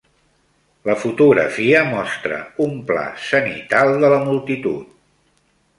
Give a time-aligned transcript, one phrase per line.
[0.89, 4.99] La fotografia mostra un pla zenital de la multitud